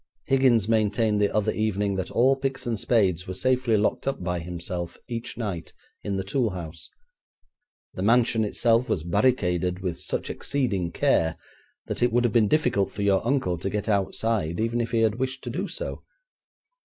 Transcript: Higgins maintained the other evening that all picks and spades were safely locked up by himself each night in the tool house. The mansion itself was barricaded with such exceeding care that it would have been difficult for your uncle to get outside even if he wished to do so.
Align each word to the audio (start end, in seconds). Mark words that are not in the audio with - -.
Higgins 0.25 0.67
maintained 0.67 1.21
the 1.21 1.31
other 1.31 1.51
evening 1.53 1.95
that 1.97 2.09
all 2.09 2.35
picks 2.35 2.65
and 2.65 2.79
spades 2.79 3.27
were 3.27 3.35
safely 3.35 3.77
locked 3.77 4.07
up 4.07 4.23
by 4.23 4.39
himself 4.39 4.97
each 5.07 5.37
night 5.37 5.73
in 6.01 6.17
the 6.17 6.23
tool 6.23 6.49
house. 6.49 6.89
The 7.93 8.01
mansion 8.01 8.43
itself 8.43 8.89
was 8.89 9.03
barricaded 9.03 9.81
with 9.81 9.99
such 9.99 10.31
exceeding 10.31 10.91
care 10.91 11.37
that 11.85 12.01
it 12.01 12.11
would 12.11 12.23
have 12.23 12.33
been 12.33 12.47
difficult 12.47 12.89
for 12.91 13.03
your 13.03 13.23
uncle 13.23 13.59
to 13.59 13.69
get 13.69 13.87
outside 13.87 14.59
even 14.59 14.81
if 14.81 14.89
he 14.89 15.05
wished 15.05 15.43
to 15.43 15.51
do 15.51 15.67
so. 15.67 16.01